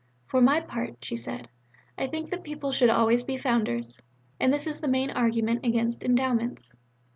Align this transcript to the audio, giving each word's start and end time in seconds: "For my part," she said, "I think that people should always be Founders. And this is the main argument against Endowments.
"For 0.25 0.41
my 0.41 0.61
part," 0.61 1.05
she 1.05 1.15
said, 1.15 1.47
"I 1.95 2.07
think 2.07 2.31
that 2.31 2.41
people 2.43 2.71
should 2.71 2.89
always 2.89 3.23
be 3.23 3.37
Founders. 3.37 4.01
And 4.39 4.51
this 4.51 4.65
is 4.65 4.81
the 4.81 4.87
main 4.87 5.11
argument 5.11 5.63
against 5.63 6.03
Endowments. 6.03 6.73